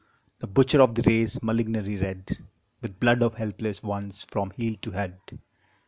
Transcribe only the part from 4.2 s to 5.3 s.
from heel to head